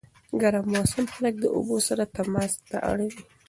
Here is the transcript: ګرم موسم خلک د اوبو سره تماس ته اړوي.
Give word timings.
ګرم 0.41 0.65
موسم 0.73 1.05
خلک 1.13 1.35
د 1.39 1.45
اوبو 1.55 1.75
سره 1.87 2.11
تماس 2.15 2.51
ته 2.67 2.77
اړوي. 2.89 3.21